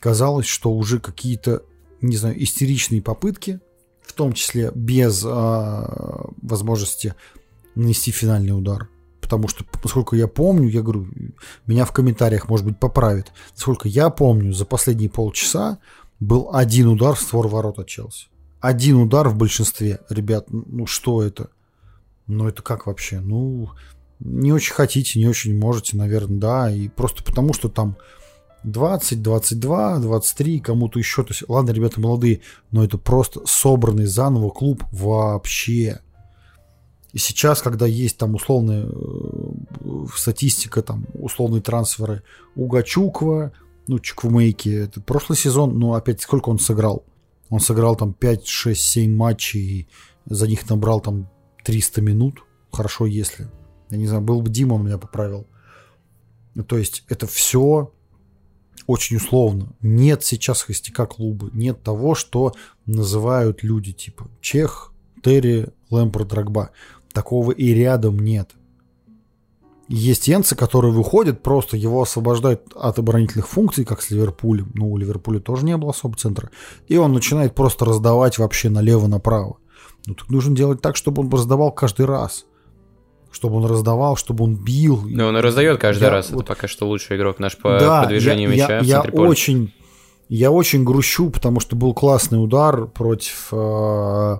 [0.00, 1.62] казалось, что уже какие-то,
[2.00, 3.60] не знаю, истеричные попытки,
[4.04, 5.28] в том числе без э,
[6.42, 7.14] возможности
[7.78, 8.88] нанести финальный удар.
[9.20, 11.06] Потому что, поскольку я помню, я говорю,
[11.66, 13.32] меня в комментариях, может быть, поправят.
[13.54, 15.78] Сколько я помню, за последние полчаса
[16.20, 18.28] был один удар в створ ворот от Челси.
[18.60, 20.00] Один удар в большинстве.
[20.08, 21.50] Ребят, ну что это?
[22.26, 23.20] Ну это как вообще?
[23.20, 23.70] Ну,
[24.20, 26.70] не очень хотите, не очень можете, наверное, да.
[26.70, 27.96] И просто потому, что там
[28.64, 31.22] 20, 22, 23, кому-то еще.
[31.22, 36.00] То есть, ладно, ребята молодые, но это просто собранный заново клуб вообще.
[37.12, 42.22] И сейчас, когда есть там условная э, статистика, там условные трансферы
[42.54, 43.52] у Гачукова,
[43.86, 47.04] ну, Чуквумейки, это прошлый сезон, но опять сколько он сыграл?
[47.48, 49.88] Он сыграл там 5, 6, 7 матчей, и
[50.26, 51.30] за них набрал там
[51.64, 52.44] 300 минут.
[52.70, 53.48] Хорошо, если.
[53.88, 55.46] Я не знаю, был бы Дима, он меня поправил.
[56.66, 57.92] То есть это все
[58.86, 59.72] очень условно.
[59.80, 61.50] Нет сейчас хостяка клуба.
[61.52, 62.54] Нет того, что
[62.86, 64.92] называют люди типа Чех,
[65.22, 66.70] Терри, Лэмпорт, Драгба.
[67.18, 68.50] Такого и рядом нет.
[69.88, 74.70] Есть Йенса, который выходит, просто его освобождают от оборонительных функций, как с Ливерпулем.
[74.76, 76.50] Ну, у Ливерпуля тоже не было особо центра.
[76.86, 79.56] И он начинает просто раздавать вообще налево-направо.
[80.06, 82.46] Ну, так нужно делать так, чтобы он раздавал каждый раз.
[83.32, 85.02] Чтобы он раздавал, чтобы он бил.
[85.04, 86.30] Ну, он и раздает каждый я, раз.
[86.30, 88.78] Вот, Это пока что лучший игрок наш по, да, по движению я, мяча.
[88.78, 89.74] Я, я очень,
[90.28, 94.38] я очень грущу, потому что был классный удар против э,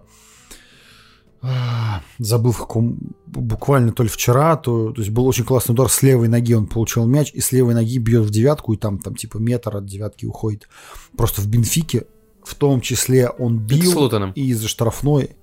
[2.19, 6.03] забыл в каком, буквально то ли вчера, то, то есть был очень классный удар с
[6.03, 9.15] левой ноги, он получил мяч, и с левой ноги бьет в девятку, и там, там
[9.15, 10.69] типа метр от девятки уходит.
[11.17, 12.07] Просто в Бенфике,
[12.43, 13.93] в том числе он бил
[14.35, 15.37] и из-за штрафной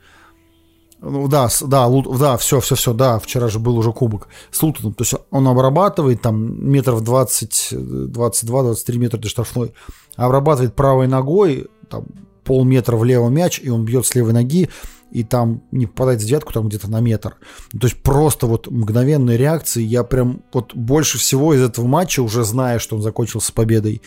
[1.02, 4.62] Ну да, да, Лут- да, все, все, все, да, вчера же был уже кубок с
[4.62, 4.94] Лутоном.
[4.94, 9.74] То есть он обрабатывает там метров 20, 22-23 метра до штрафной,
[10.16, 12.06] обрабатывает правой ногой, там
[12.44, 14.70] полметра влево мяч, и он бьет с левой ноги,
[15.12, 17.36] и там не попадает в девятку, там где-то на метр.
[17.74, 19.82] Ну, То есть просто вот мгновенные реакции.
[19.82, 24.02] Я прям вот больше всего из этого матча, уже зная, что он закончился победой,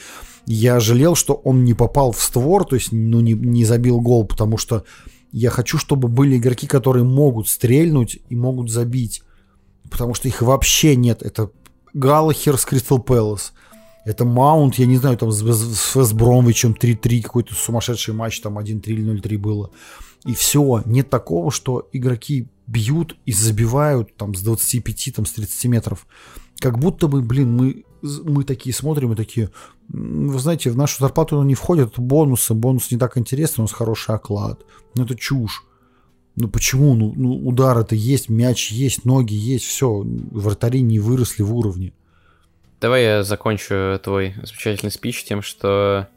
[0.46, 4.26] я жалел, что он не попал в створ, то есть ну, не, не забил гол,
[4.26, 4.84] потому что
[5.30, 9.22] я хочу, чтобы были игроки, которые могут стрельнуть и могут забить.
[9.90, 11.22] Потому что их вообще нет.
[11.22, 11.50] Это
[11.92, 13.52] Галлахер с Кристал Пэлас.
[14.04, 18.40] Это Маунт, я не знаю, там с, с, с Вест Бромвичем 3-3, какой-то сумасшедший матч,
[18.40, 19.70] там 1-3 или 0-3 было.
[20.24, 20.82] И все.
[20.84, 26.06] Нет такого, что игроки бьют и забивают там с 25, там с 30 метров.
[26.60, 29.50] Как будто бы, блин, мы, мы такие смотрим и такие,
[29.92, 33.72] «М, вы знаете, в нашу зарплату не входят бонусы, бонус не так интересный, у нас
[33.72, 34.64] хороший оклад.
[34.94, 35.64] Ну это чушь.
[36.36, 36.94] Ну почему?
[36.94, 40.04] Ну, ну удар это есть, мяч есть, ноги есть, все.
[40.04, 41.92] Вратари не выросли в уровне.
[42.80, 46.08] Давай я закончу твой замечательный спич тем, что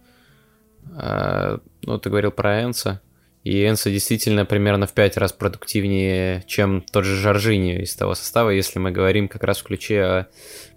[0.92, 3.02] э, ну, ты говорил про Энса,
[3.44, 8.52] и Энса действительно примерно в 5 раз продуктивнее, чем тот же Жоржини из того состава,
[8.52, 10.28] если мы говорим как раз в ключе о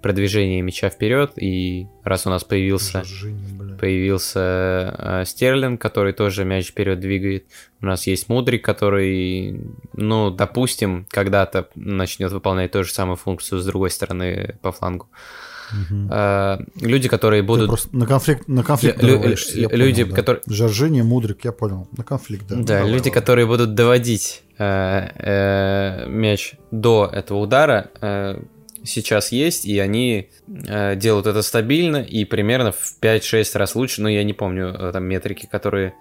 [0.01, 3.03] продвижении мяча вперед, и раз у нас появился
[3.79, 7.47] появился э, Стерлинг, который тоже мяч вперед двигает.
[7.83, 9.61] У нас есть Мудрик, который,
[9.93, 15.09] ну, допустим, когда-то начнет выполнять ту же самую функцию с другой стороны по флангу.
[16.11, 17.69] Э, люди, которые Ты будут...
[17.69, 19.23] просто на конфликт, на конфликт Лю-
[19.55, 20.17] я люди, понял, да.
[20.17, 21.89] которые- Жоржини, Мудрик, я понял.
[21.97, 22.55] На конфликт, да.
[22.57, 23.13] Да, Ну, давай, люди, ладно.
[23.13, 28.41] которые будут доводить э, э, мяч до этого удара, э,
[28.85, 30.29] сейчас есть, и они
[30.69, 34.03] э, делают это стабильно и примерно в 5-6 раз лучше.
[34.03, 35.95] Но я не помню э, там метрики, которые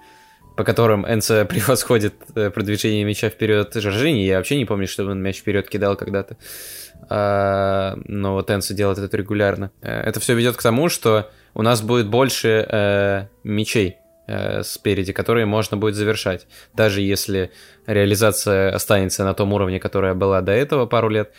[0.56, 4.20] по которым НЦ превосходит э, продвижение мяча вперед Жоржини.
[4.26, 6.36] Я вообще не помню, чтобы он мяч вперед кидал когда-то.
[6.36, 9.72] А, но вот Энса делает это регулярно.
[9.82, 15.14] Э, Это все ведет к тому, что у нас будет больше э, мячей э, спереди,
[15.14, 16.48] которые можно будет завершать.
[16.74, 17.52] Даже если
[17.88, 21.32] реализация останется на том уровне, которая была до этого пару лет,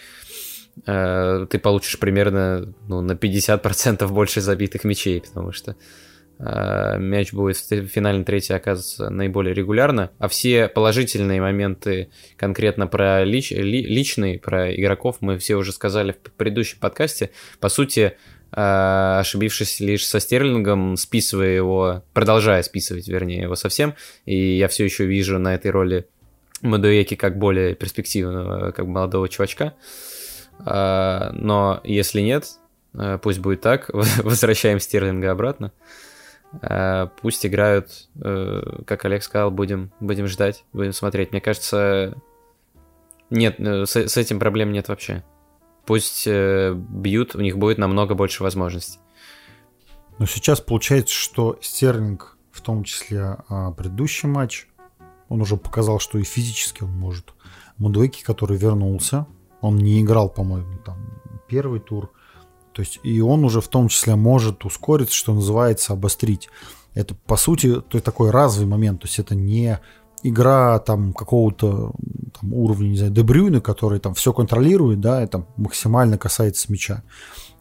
[0.87, 5.77] ты получишь примерно ну, на 50% больше забитых мячей, потому что
[6.39, 13.51] мяч будет в финальной трети оказываться наиболее регулярно, а все положительные моменты конкретно про лич,
[13.53, 17.31] ли- личные, про игроков мы все уже сказали в предыдущем подкасте.
[17.61, 18.17] По сути,
[18.53, 23.95] э, ошибившись лишь со Стерлингом, списывая его, продолжая списывать, вернее, его совсем,
[24.27, 26.07] и я все еще вижу на этой роли
[26.63, 29.75] Мадуэки как более перспективного, как молодого чувачка.
[30.61, 32.47] А, Но если нет,
[32.95, 35.73] э, пусть будет так, возвращаем Стерлинга обратно.
[36.63, 41.33] А, Пусть играют, э, как Олег сказал, будем, будем ждать, будем смотреть.
[41.33, 42.15] Мне кажется,
[43.31, 45.25] нет, э, с, с этим проблем нет вообще.
[45.87, 48.99] Пусть э, бьют, у них будет намного больше возможностей.
[50.19, 54.69] Но сейчас получается, что Стерлинг, в том числе а, предыдущий матч,
[55.29, 57.35] он уже показал, что и физически он может.
[57.79, 59.27] Мудвеки, который вернулся,
[59.61, 62.13] он не играл, по-моему, там первый тур.
[62.75, 66.49] То есть и он уже в том числе может ускориться, что называется, обострить.
[66.95, 69.01] Это, по сути, то такой разовый момент.
[69.01, 69.79] То есть это не
[70.23, 71.93] игра там какого-то
[72.41, 77.03] там, уровня, не знаю, Дебрюйна, который там все контролирует, да, там максимально касается мяча.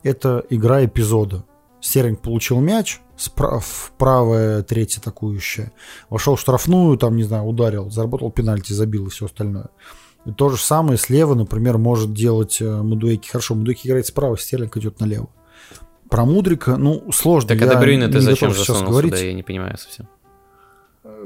[0.02, 1.46] Это игра эпизода.
[1.80, 5.74] Стерлинг получил мяч, в правая третья атакующая,
[6.10, 9.70] вошел в штрафную, там, не знаю, ударил, заработал пенальти, забил и все остальное.
[10.26, 13.30] И то же самое слева, например, может делать э, Мудуэки.
[13.30, 15.30] Хорошо, Мудуэки играет справа, Стерлинг идет налево.
[16.10, 17.50] Про Мудрика, ну, сложно.
[17.50, 20.08] Так а Дебрюйна ты зачем сейчас говорить, сюда, я не понимаю совсем.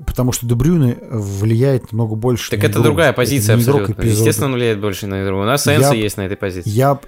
[0.06, 2.84] потому что Дебрюйне влияет намного больше Так на это игру.
[2.84, 4.02] другая позиция игрок абсолютно.
[4.02, 4.20] эпизода.
[4.20, 5.42] Естественно, он влияет больше на игру.
[5.42, 6.70] У нас Энса б- есть на этой позиции.
[6.70, 7.00] Я,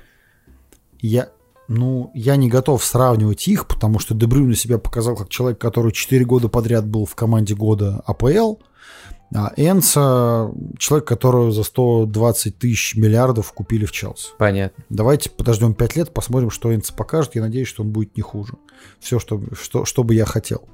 [1.00, 1.30] я,
[1.68, 6.24] ну, я не готов сравнивать их, потому что Дебрюйне себя показал как человек, который 4
[6.26, 8.56] года подряд был в команде года АПЛ,
[9.34, 14.30] а Энса человек, которого за 120 тысяч миллиардов купили в Челси.
[14.40, 14.84] Понятно.
[14.90, 17.36] Давайте подождем 5 лет, посмотрим, что Энса покажет.
[17.36, 18.54] Я надеюсь, что он будет не хуже.
[19.00, 20.68] Все, что, что, что бы я хотел.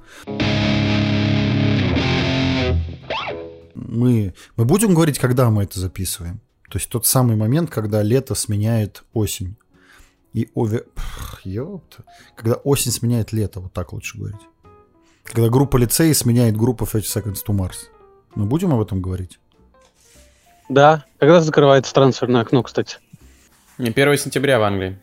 [3.74, 6.40] Мы, мы будем говорить, когда мы это записываем?
[6.70, 9.56] То есть тот самый момент, когда лето сменяет осень.
[10.32, 10.84] И ове...
[11.44, 12.04] Ёпта.
[12.36, 14.40] Когда осень сменяет лето, вот так лучше говорить.
[15.24, 17.88] Когда группа лицей сменяет группу 30 Seconds to Mars.
[18.36, 19.40] Мы будем об этом говорить?
[20.68, 21.04] Да.
[21.18, 22.98] Когда закрывается трансферное окно, кстати?
[23.78, 24.98] Не, 1 сентября в Англии.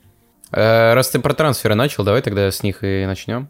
[0.52, 3.50] Э, Раз ты про трансферы начал, давай тогда с них и начнем.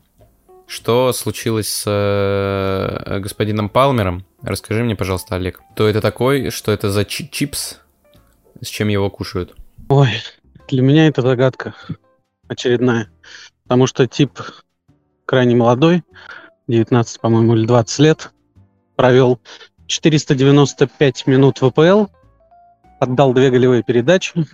[0.65, 6.91] Что случилось с э, господином Палмером Расскажи мне, пожалуйста, Олег, кто это такой, что это
[6.91, 7.80] за чи- чипс,
[8.62, 9.56] с чем его кушают?
[9.88, 10.10] Ой,
[10.67, 11.74] для меня это загадка
[12.50, 13.10] очередная.
[13.63, 14.39] Потому что тип
[15.26, 16.04] крайне молодой,
[16.67, 18.32] 19, по-моему, или 20 лет,
[18.98, 19.39] провел
[19.88, 22.06] 495 минут ВПЛ,
[23.00, 24.46] отдал две голевые передачи,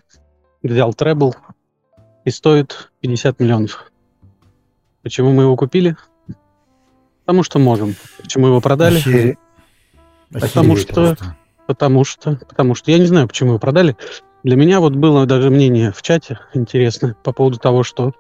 [0.64, 1.36] взял требл
[2.26, 3.92] и стоит 50 миллионов.
[5.04, 5.96] Почему мы его купили?
[7.26, 7.96] Потому что можем.
[8.22, 9.00] Почему его продали?
[9.00, 9.38] Охере-
[10.32, 11.36] Потому охереть что- просто.
[11.68, 13.96] Потому что, потому что я не знаю, почему его продали.
[14.44, 18.14] Для меня вот было даже мнение в чате интересное по поводу того, что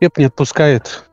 [0.00, 1.08] Пеп не отпускает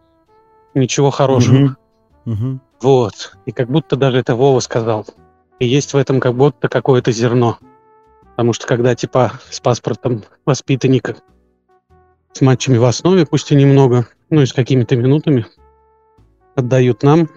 [0.74, 1.54] ничего хорошего.
[1.56, 1.78] Мгм.
[2.26, 2.62] Мгм.
[2.82, 3.38] Вот.
[3.46, 5.06] И как будто даже это Вова сказал.
[5.60, 7.60] И есть в этом как будто какое-то зерно.
[8.32, 11.17] Потому что когда типа с паспортом воспитанника,
[12.34, 15.46] с матчами в основе, пусть и немного, ну и с какими-то минутами,
[16.56, 17.30] отдают нам,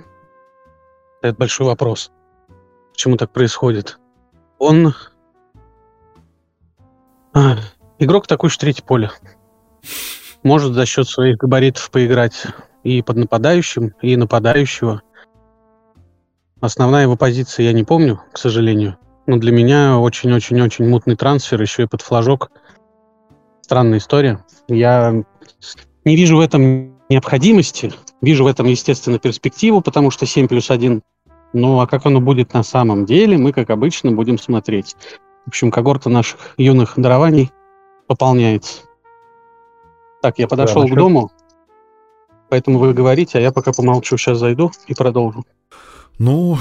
[1.21, 2.11] это большой вопрос.
[2.93, 3.99] Почему так происходит?
[4.59, 4.95] Он
[7.35, 7.57] а,
[7.99, 9.11] игрок такой же третье поле.
[10.43, 12.47] Может за счет своих габаритов поиграть
[12.85, 15.03] и под нападающим, и нападающего.
[16.65, 18.97] Основная его позиция я не помню, к сожалению.
[19.27, 22.51] Но для меня очень-очень-очень мутный трансфер, еще и под флажок.
[23.61, 24.43] Странная история.
[24.67, 25.13] Я
[26.07, 27.93] не вижу в этом необходимости.
[28.23, 31.03] Вижу в этом, естественно, перспективу, потому что 7 плюс 1.
[31.53, 34.97] Ну, а как оно будет на самом деле, мы, как обычно, будем смотреть.
[35.45, 37.53] В общем, когорта наших юных дарований
[38.07, 38.85] пополняется.
[40.23, 41.31] Так, я подошел к насчет- дому,
[42.49, 45.45] поэтому вы говорите, а я пока помолчу, сейчас зайду и продолжу.
[46.19, 46.59] Ну,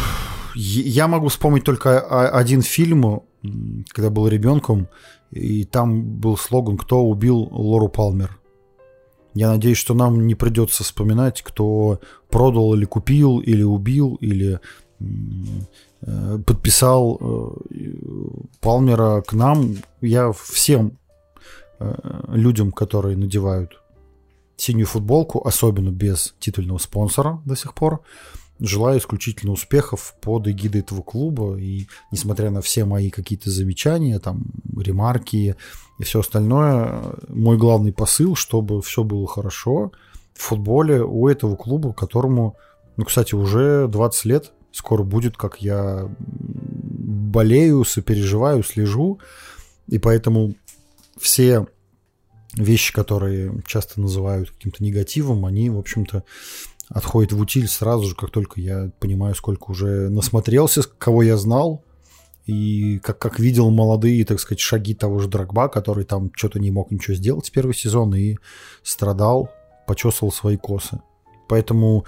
[0.55, 3.23] я могу вспомнить только один фильм,
[3.89, 4.87] когда был ребенком,
[5.31, 8.39] и там был слоган «Кто убил Лору Палмер?».
[9.33, 14.59] Я надеюсь, что нам не придется вспоминать, кто продал или купил, или убил, или
[14.99, 17.93] э, подписал э,
[18.61, 19.77] Палмера к нам.
[20.01, 20.99] Я всем
[21.79, 21.95] э,
[22.27, 23.81] людям, которые надевают
[24.55, 28.01] синюю футболку, особенно без титульного спонсора до сих пор,
[28.65, 31.57] желаю исключительно успехов под эгидой этого клуба.
[31.57, 34.45] И несмотря на все мои какие-то замечания, там,
[34.75, 35.55] ремарки
[35.99, 39.91] и все остальное, мой главный посыл, чтобы все было хорошо
[40.33, 42.55] в футболе у этого клуба, которому,
[42.97, 49.19] ну, кстати, уже 20 лет скоро будет, как я болею, сопереживаю, слежу.
[49.87, 50.55] И поэтому
[51.19, 51.67] все
[52.55, 56.23] вещи, которые часто называют каким-то негативом, они, в общем-то,
[56.89, 61.83] отходят в утиль сразу же, как только я понимаю, сколько уже насмотрелся, кого я знал,
[62.45, 66.71] и как, как видел молодые, так сказать, шаги того же Драгба, который там что-то не
[66.71, 68.35] мог ничего сделать в первый сезон и
[68.83, 69.49] страдал,
[69.87, 71.01] почесывал свои косы.
[71.47, 72.05] Поэтому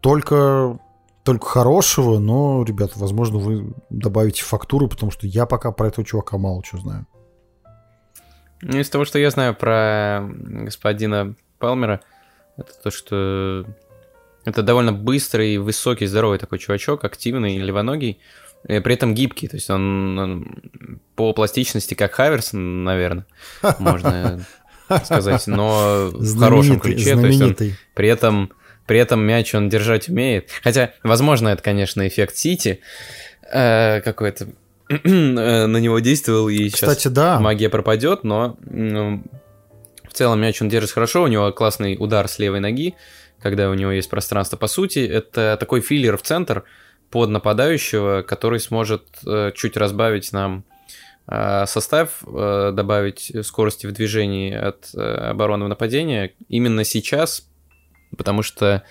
[0.00, 0.78] только,
[1.22, 6.38] только хорошего, но, ребят, возможно, вы добавите фактуры, потому что я пока про этого чувака
[6.38, 7.06] мало чего знаю.
[8.62, 12.00] Ну, из того, что я знаю про господина Палмера,
[12.56, 13.66] это то, что
[14.44, 18.18] это довольно быстрый, высокий, здоровый такой чувачок, активный, левоногий,
[18.68, 20.62] и при этом гибкий, то есть он, он
[21.16, 23.26] по пластичности как Хаверс, наверное,
[23.78, 24.44] можно
[25.04, 27.76] сказать, но в хорошем ключе, то есть он знаменитый.
[27.94, 28.52] при этом,
[28.86, 30.48] при этом мяч он держать умеет.
[30.62, 32.80] Хотя, возможно, это, конечно, эффект Сити
[33.50, 34.48] э, какой-то
[34.88, 34.96] э,
[35.66, 37.40] на него действовал, и сейчас Кстати, да.
[37.40, 39.22] магия пропадет, но ну,
[40.08, 42.94] в целом мяч он держит хорошо, у него классный удар с левой ноги,
[43.44, 44.56] когда у него есть пространство.
[44.56, 46.64] По сути, это такой филлер в центр
[47.10, 50.64] под нападающего, который сможет э, чуть разбавить нам
[51.26, 57.46] э, состав, э, добавить скорости в движении от э, обороны в нападение именно сейчас,
[58.16, 58.82] потому что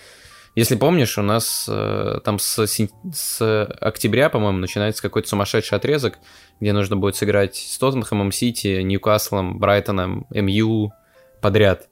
[0.54, 2.68] если помнишь, у нас э, там с,
[3.12, 6.20] с октября, по-моему, начинается какой-то сумасшедший отрезок,
[6.62, 10.94] где нужно будет сыграть с Тоттенхэмом, Сити, Ньюкаслом, Брайтоном, МЮ
[11.42, 11.90] подряд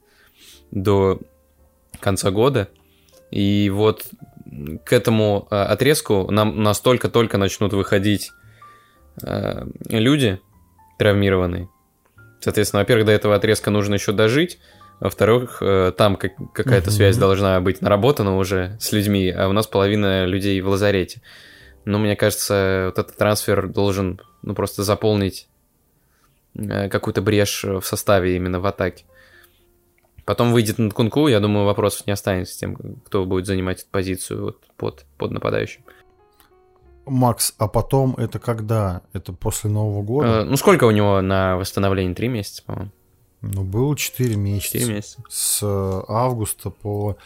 [0.70, 1.18] до
[2.00, 2.68] конца года.
[3.30, 4.06] И вот
[4.84, 8.32] к этому э, отрезку нам настолько только начнут выходить
[9.22, 10.40] э, люди
[10.98, 11.68] травмированные.
[12.40, 14.58] Соответственно, во-первых, до этого отрезка нужно еще дожить.
[15.00, 19.66] Во-вторых, э, там как- какая-то связь должна быть наработана уже с людьми, а у нас
[19.66, 21.22] половина людей в лазарете.
[21.84, 25.48] Но мне кажется, вот этот трансфер должен ну, просто заполнить
[26.54, 29.04] какую-то брешь в составе именно в атаке.
[30.24, 33.90] Потом выйдет на Кунку, я думаю, вопросов не останется с тем, кто будет занимать эту
[33.90, 35.82] позицию вот под, под нападающим.
[37.06, 39.02] Макс, а потом это когда?
[39.12, 40.28] Это после Нового года?
[40.28, 42.14] Э, ну, сколько у него на восстановление?
[42.14, 42.92] Три месяца, по-моему.
[43.40, 44.78] Ну, было 4 месяца.
[44.78, 45.22] Четыре месяца.
[45.28, 47.16] С э, августа по,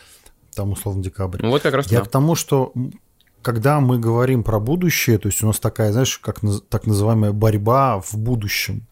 [0.55, 1.41] там, условно, декабрь.
[1.43, 2.07] Ну, вот как раз Я да.
[2.07, 2.73] к тому, что
[3.43, 8.01] когда мы говорим про будущее, то есть у нас такая, знаешь, как так называемая борьба
[8.01, 8.87] в будущем.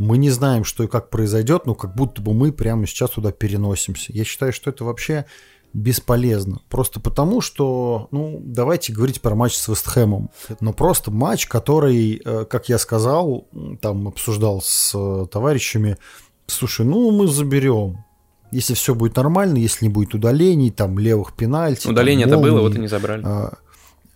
[0.00, 3.32] Мы не знаем, что и как произойдет, но как будто бы мы прямо сейчас туда
[3.32, 4.14] переносимся.
[4.14, 5.26] Я считаю, что это вообще
[5.74, 6.62] бесполезно.
[6.70, 10.30] Просто потому, что, ну, давайте говорить про матч с Вестхэмом.
[10.60, 13.46] Но просто матч, который, э, как я сказал,
[13.82, 15.98] там обсуждал с э, товарищами,
[16.46, 18.02] слушай, ну, мы заберем.
[18.52, 21.86] Если все будет нормально, если не будет удалений, там, левых пенальти.
[21.86, 23.22] Удаление это было, вот и не забрали.
[23.26, 23.58] А,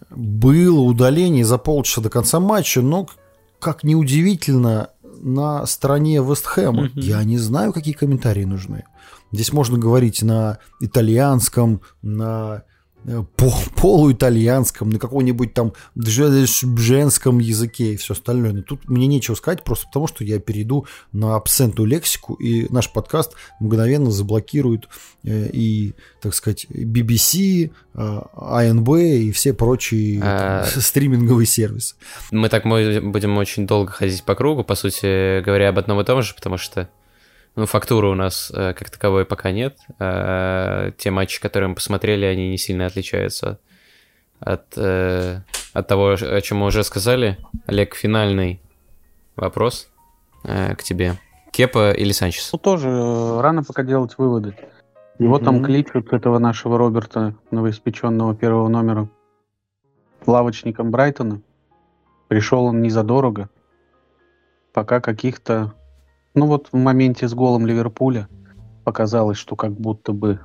[0.08, 3.06] было удаление за полчаса до конца матча, но,
[3.60, 4.88] как неудивительно,
[5.24, 6.84] на стороне Вестхэма.
[6.84, 7.00] Угу.
[7.00, 8.84] Я не знаю, какие комментарии нужны.
[9.32, 12.62] Здесь можно говорить на итальянском, на
[13.76, 18.52] полуитальянском, на каком-нибудь там женском языке и все остальное.
[18.52, 22.90] Но тут мне нечего сказать, просто потому что я перейду на абсентную лексику, и наш
[22.92, 24.88] подкаст мгновенно заблокирует
[25.22, 30.64] э, и, так сказать, BBC, АНБ и все прочие а...
[30.76, 31.94] стриминговые сервисы.
[32.30, 36.22] Мы так будем очень долго ходить по кругу, по сути говоря, об одном и том
[36.22, 36.88] же, потому что
[37.56, 39.78] ну, фактуры у нас э, как таковой пока нет.
[40.00, 43.60] Э, те матчи, которые мы посмотрели, они не сильно отличаются
[44.40, 45.40] от, э,
[45.72, 47.38] от того, о чем мы уже сказали.
[47.66, 48.60] Олег, финальный
[49.36, 49.88] вопрос
[50.42, 51.14] э, к тебе.
[51.52, 52.50] Кепа или Санчес?
[52.52, 54.56] Ну, тоже э, рано пока делать выводы.
[55.20, 55.44] Его mm-hmm.
[55.44, 59.08] там кличут, этого нашего Роберта, новоиспеченного первого номера,
[60.26, 61.40] лавочником Брайтона.
[62.26, 63.48] Пришел он не задорого.
[64.72, 65.74] Пока каких-то
[66.34, 68.28] ну вот в моменте с голом Ливерпуля
[68.84, 70.40] показалось, что как будто бы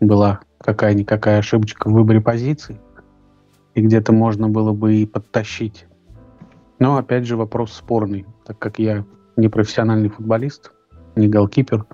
[0.00, 2.80] была какая-никакая ошибочка в выборе позиций,
[3.74, 5.86] и где-то можно было бы и подтащить.
[6.78, 9.04] Но опять же вопрос спорный, так как я
[9.36, 10.72] не профессиональный футболист,
[11.16, 11.86] не голкипер,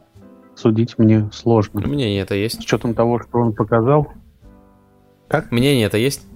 [0.55, 1.81] судить мне сложно.
[1.81, 2.57] Мнение это есть.
[2.57, 4.09] С учетом того, что он показал.
[5.29, 5.53] Как?
[5.53, 6.27] Мнение это есть?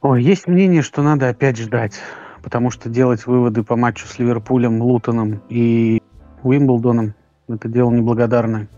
[0.00, 2.00] Ой, есть мнение, что надо опять ждать
[2.42, 6.02] потому что делать выводы по матчу с Ливерпулем, Лутоном и
[6.42, 7.14] Уимблдоном–
[7.48, 8.68] это дело неблагодарное.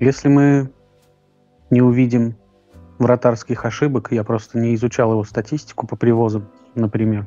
[0.00, 0.70] Если мы
[1.70, 2.36] не увидим
[2.98, 7.26] вратарских ошибок, я просто не изучал его статистику по привозам, например,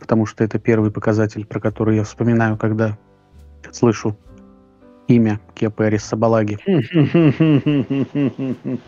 [0.00, 2.98] потому что это первый показатель, про который я вспоминаю, когда
[3.70, 4.16] слышу
[5.06, 6.58] имя Кепа Арисабалаги.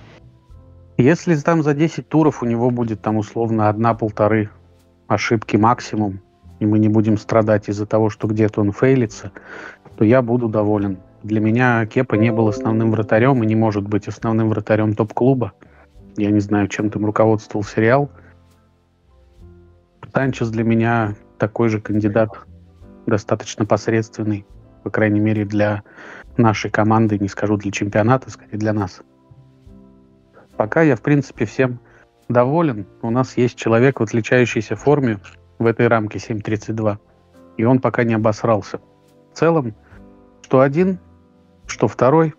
[0.96, 4.50] Если там за 10 туров у него будет там условно одна-полторы
[5.08, 6.20] ошибки максимум,
[6.60, 9.32] и мы не будем страдать из-за того, что где-то он фейлится,
[9.96, 10.98] то я буду доволен.
[11.24, 15.52] Для меня Кепа не был основным вратарем и не может быть основным вратарем топ-клуба.
[16.16, 18.10] Я не знаю, чем там руководствовал сериал.
[20.14, 22.30] Санчес для меня такой же кандидат,
[23.06, 24.46] достаточно посредственный,
[24.82, 25.82] по крайней мере, для
[26.36, 29.00] нашей команды, не скажу для чемпионата, скорее для нас.
[30.56, 31.80] Пока я, в принципе, всем
[32.28, 32.86] доволен.
[33.02, 35.20] У нас есть человек в отличающейся форме
[35.58, 36.98] в этой рамке 7.32,
[37.56, 38.80] и он пока не обосрался.
[39.32, 39.74] В целом,
[40.42, 40.98] что один,
[41.66, 42.34] что второй,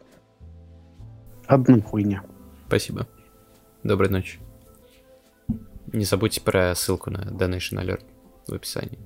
[1.47, 2.23] одна хуйня.
[2.67, 3.07] Спасибо.
[3.83, 4.39] Доброй ночи.
[5.91, 8.03] Не забудьте про ссылку на Donation Alert
[8.47, 8.99] в описании.